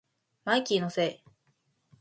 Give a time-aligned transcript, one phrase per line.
[0.45, 1.23] マイキーのせい